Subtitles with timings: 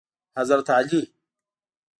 [0.37, 1.13] حضرت علی